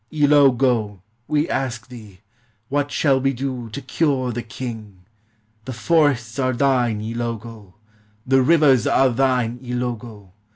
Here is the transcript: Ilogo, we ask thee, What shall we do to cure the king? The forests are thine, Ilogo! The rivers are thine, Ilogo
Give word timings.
Ilogo, 0.11 0.99
we 1.27 1.47
ask 1.47 1.87
thee, 1.87 2.21
What 2.69 2.89
shall 2.89 3.21
we 3.21 3.33
do 3.33 3.69
to 3.69 3.83
cure 3.83 4.31
the 4.31 4.41
king? 4.41 5.05
The 5.65 5.73
forests 5.73 6.39
are 6.39 6.53
thine, 6.53 7.01
Ilogo! 7.01 7.75
The 8.25 8.41
rivers 8.41 8.87
are 8.87 9.09
thine, 9.09 9.59
Ilogo 9.61 10.31